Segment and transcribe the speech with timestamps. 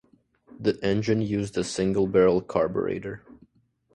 [0.59, 3.19] The engine used a single-barrel carburettor.